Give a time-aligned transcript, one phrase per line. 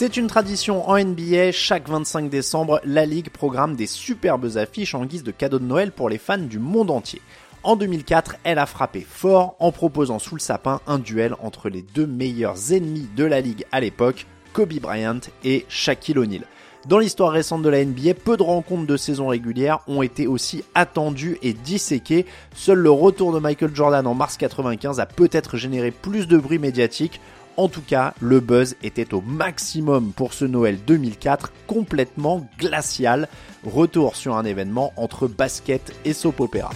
[0.00, 5.04] C'est une tradition en NBA, chaque 25 décembre, la Ligue programme des superbes affiches en
[5.04, 7.20] guise de cadeau de Noël pour les fans du monde entier.
[7.64, 11.82] En 2004, elle a frappé fort en proposant sous le sapin un duel entre les
[11.82, 16.46] deux meilleurs ennemis de la Ligue à l'époque, Kobe Bryant et Shaquille O'Neal.
[16.88, 20.64] Dans l'histoire récente de la NBA, peu de rencontres de saison régulière ont été aussi
[20.74, 22.24] attendues et disséquées.
[22.54, 26.58] Seul le retour de Michael Jordan en mars 95 a peut-être généré plus de bruit
[26.58, 27.20] médiatique.
[27.56, 33.28] En tout cas, le buzz était au maximum pour ce Noël 2004, complètement glacial.
[33.64, 36.70] Retour sur un événement entre basket et soap opéra.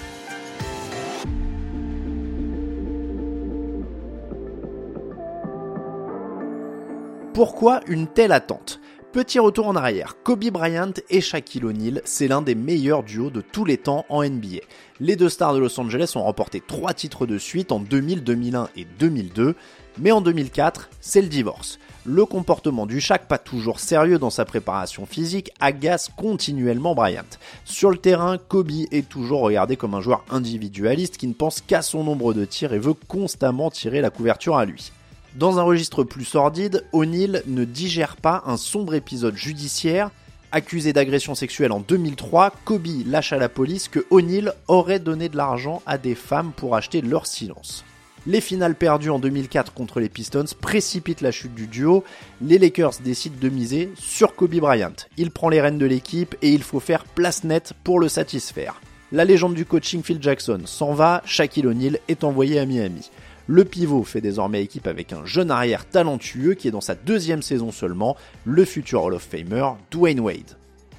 [7.32, 8.80] Pourquoi une telle attente?
[9.14, 13.42] Petit retour en arrière, Kobe Bryant et Shaquille O'Neal, c'est l'un des meilleurs duos de
[13.42, 14.58] tous les temps en NBA.
[14.98, 18.70] Les deux stars de Los Angeles ont remporté trois titres de suite en 2000, 2001
[18.74, 19.54] et 2002,
[20.00, 21.78] mais en 2004, c'est le divorce.
[22.04, 27.22] Le comportement du Shaq, pas toujours sérieux dans sa préparation physique, agace continuellement Bryant.
[27.64, 31.82] Sur le terrain, Kobe est toujours regardé comme un joueur individualiste qui ne pense qu'à
[31.82, 34.90] son nombre de tirs et veut constamment tirer la couverture à lui.
[35.34, 40.12] Dans un registre plus sordide, O'Neill ne digère pas un sombre épisode judiciaire.
[40.52, 45.36] Accusé d'agression sexuelle en 2003, Kobe lâche à la police que O'Neill aurait donné de
[45.36, 47.84] l'argent à des femmes pour acheter leur silence.
[48.28, 52.04] Les finales perdues en 2004 contre les Pistons précipitent la chute du duo.
[52.40, 54.94] Les Lakers décident de miser sur Kobe Bryant.
[55.16, 58.80] Il prend les rênes de l'équipe et il faut faire place nette pour le satisfaire.
[59.10, 63.10] La légende du coaching Phil Jackson s'en va, Shaquille O'Neal est envoyé à Miami.
[63.46, 67.42] Le pivot fait désormais équipe avec un jeune arrière talentueux qui est dans sa deuxième
[67.42, 70.56] saison seulement, le futur Hall of Famer Dwayne Wade.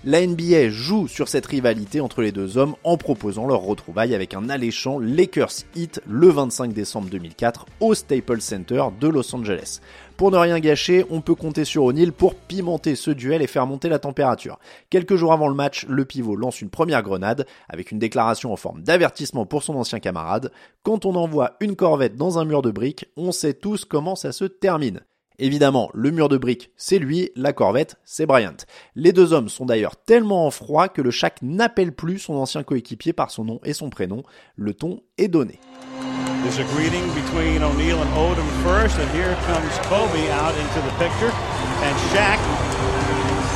[0.08, 4.36] La NBA joue sur cette rivalité entre les deux hommes en proposant leur retrouvaille avec
[4.36, 9.80] un alléchant Lakers Heat le 25 décembre 2004 au Staples Center de Los Angeles.
[10.16, 13.66] Pour ne rien gâcher, on peut compter sur O'Neal pour pimenter ce duel et faire
[13.66, 14.60] monter la température.
[14.92, 18.58] Quelques jours avant le match, le pivot lance une première grenade avec une déclaration en
[18.58, 20.52] forme d'avertissement pour son ancien camarade.
[20.84, 24.32] Quand on envoie une corvette dans un mur de briques, on sait tous comment ça
[24.32, 25.02] se termine.
[25.40, 28.58] Évidemment, le mur de briques, c'est lui, la corvette, c'est Bryant.
[28.96, 32.64] Les deux hommes sont d'ailleurs tellement en froid que le Shaq n'appelle plus son ancien
[32.64, 34.24] coéquipier par son nom et son prénom.
[34.56, 35.60] Le ton est donné.
[36.44, 40.94] There's a greeting between O'Neal and Odom first, and here comes Kobe out into the
[41.02, 41.34] picture.
[41.82, 42.38] And Shaq,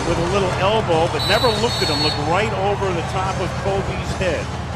[0.09, 3.47] with a little elbow, but never looked at him, looked right over the top of
[3.63, 4.68] Kobe's head.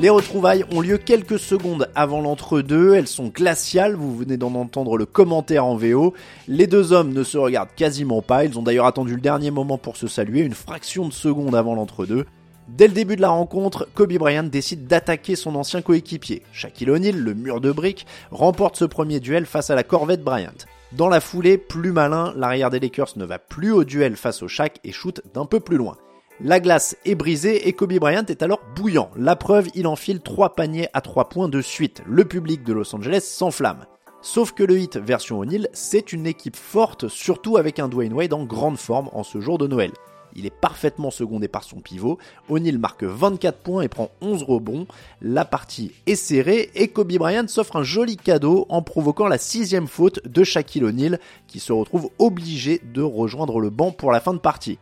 [0.00, 4.96] Les retrouvailles ont lieu quelques secondes avant l'entre-deux, elles sont glaciales, vous venez d'en entendre
[4.96, 6.14] le commentaire en VO.
[6.46, 9.76] Les deux hommes ne se regardent quasiment pas, ils ont d'ailleurs attendu le dernier moment
[9.76, 12.26] pour se saluer, une fraction de seconde avant l'entre-deux.
[12.68, 16.42] Dès le début de la rencontre, Kobe Bryant décide d'attaquer son ancien coéquipier.
[16.52, 20.52] Shaquille O'Neal, le mur de briques, remporte ce premier duel face à la corvette Bryant.
[20.92, 24.48] Dans la foulée, plus malin, l'arrière des Lakers ne va plus au duel face au
[24.48, 25.98] Shaq et shoot d'un peu plus loin.
[26.40, 29.10] La glace est brisée et Kobe Bryant est alors bouillant.
[29.14, 32.02] La preuve, il enfile trois paniers à trois points de suite.
[32.06, 33.84] Le public de Los Angeles s'enflamme.
[34.22, 38.32] Sauf que le hit version O'Neal, c'est une équipe forte, surtout avec un Dwayne Wade
[38.32, 39.92] en grande forme en ce jour de Noël.
[40.36, 42.18] Il est parfaitement secondé par son pivot.
[42.48, 44.86] O'Neal marque 24 points et prend 11 rebonds.
[45.20, 49.86] La partie est serrée et Kobe Bryant s'offre un joli cadeau en provoquant la sixième
[49.86, 54.34] faute de Shaquille O'Neal qui se retrouve obligé de rejoindre le banc pour la fin
[54.34, 54.78] de partie.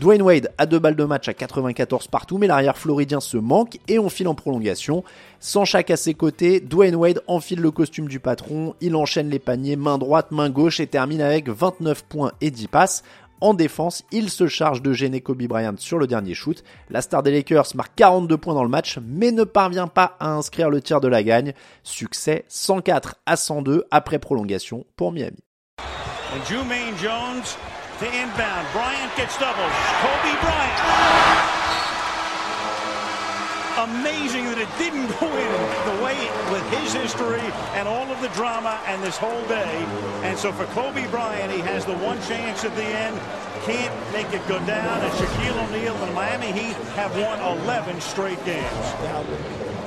[0.00, 3.78] Dwayne Wade a deux balles de match à 94 partout, mais l'arrière floridien se manque
[3.86, 5.04] et on file en prolongation.
[5.40, 9.38] Sans chaque à ses côtés, Dwayne Wade enfile le costume du patron, il enchaîne les
[9.38, 13.02] paniers main droite, main gauche et termine avec 29 points et 10 passes.
[13.40, 16.62] En défense, il se charge de gêner Kobe Bryant sur le dernier shoot.
[16.90, 20.28] La star des Lakers marque 42 points dans le match, mais ne parvient pas à
[20.28, 21.54] inscrire le tir de la gagne.
[21.82, 25.38] Succès 104 à 102 après prolongation pour Miami.
[33.80, 35.52] Amazing that it didn't go in
[35.88, 36.18] the way
[36.52, 37.40] with his history
[37.72, 39.72] and all of the drama and this whole day.
[40.22, 43.18] And so for Kobe Bryant, he has the one chance at the end.
[43.64, 45.00] Can't make it go down.
[45.00, 49.79] And Shaquille O'Neal and Miami Heat have won 11 straight games.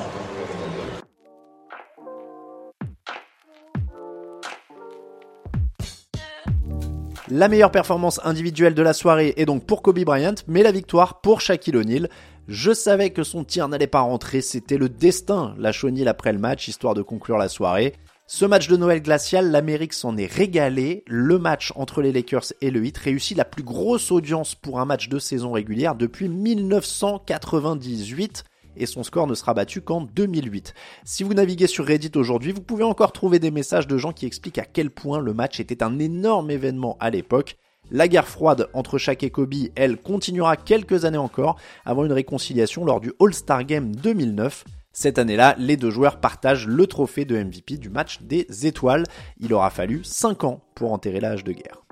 [7.35, 11.19] La meilleure performance individuelle de la soirée est donc pour Kobe Bryant, mais la victoire
[11.19, 12.07] pour Shaquille O'Neal.
[12.47, 16.37] Je savais que son tir n'allait pas rentrer, c'était le destin, la O'Neal après le
[16.37, 17.95] match, histoire de conclure la soirée.
[18.27, 21.03] Ce match de Noël glacial, l'Amérique s'en est régalée.
[21.07, 24.85] Le match entre les Lakers et le Heat réussit la plus grosse audience pour un
[24.85, 28.43] match de saison régulière depuis 1998
[28.77, 30.73] et son score ne sera battu qu'en 2008.
[31.03, 34.25] Si vous naviguez sur Reddit aujourd'hui, vous pouvez encore trouver des messages de gens qui
[34.25, 37.57] expliquent à quel point le match était un énorme événement à l'époque.
[37.91, 42.85] La guerre froide entre Shaq et Kobe, elle, continuera quelques années encore avant une réconciliation
[42.85, 44.63] lors du All-Star Game 2009.
[44.93, 49.05] Cette année-là, les deux joueurs partagent le trophée de MVP du match des étoiles.
[49.39, 51.82] Il aura fallu 5 ans pour enterrer l'âge de guerre.